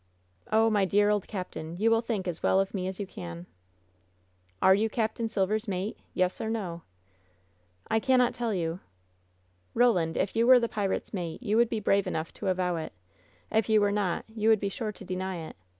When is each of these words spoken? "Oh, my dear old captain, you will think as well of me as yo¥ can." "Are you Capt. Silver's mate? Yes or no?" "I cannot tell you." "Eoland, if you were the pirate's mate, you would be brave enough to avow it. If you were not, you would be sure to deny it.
"Oh, 0.51 0.71
my 0.71 0.83
dear 0.83 1.11
old 1.11 1.27
captain, 1.27 1.77
you 1.77 1.91
will 1.91 2.01
think 2.01 2.27
as 2.27 2.41
well 2.41 2.59
of 2.59 2.73
me 2.73 2.87
as 2.87 2.97
yo¥ 2.97 3.07
can." 3.07 3.45
"Are 4.59 4.73
you 4.73 4.89
Capt. 4.89 5.21
Silver's 5.29 5.67
mate? 5.67 5.95
Yes 6.15 6.41
or 6.41 6.49
no?" 6.49 6.81
"I 7.87 7.99
cannot 7.99 8.33
tell 8.33 8.51
you." 8.51 8.79
"Eoland, 9.75 10.17
if 10.17 10.35
you 10.35 10.47
were 10.47 10.59
the 10.59 10.67
pirate's 10.67 11.13
mate, 11.13 11.43
you 11.43 11.55
would 11.55 11.69
be 11.69 11.79
brave 11.79 12.07
enough 12.07 12.33
to 12.33 12.47
avow 12.47 12.77
it. 12.77 12.93
If 13.51 13.69
you 13.69 13.79
were 13.79 13.91
not, 13.91 14.25
you 14.35 14.49
would 14.49 14.59
be 14.59 14.69
sure 14.69 14.91
to 14.91 15.05
deny 15.05 15.35
it. 15.47 15.55